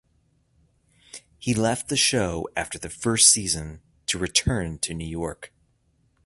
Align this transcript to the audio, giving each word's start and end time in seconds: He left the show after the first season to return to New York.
He 1.37 1.53
left 1.53 1.87
the 1.87 1.95
show 1.95 2.49
after 2.55 2.79
the 2.79 2.89
first 2.89 3.29
season 3.29 3.81
to 4.07 4.17
return 4.17 4.79
to 4.79 4.95
New 4.95 5.05
York. 5.05 5.53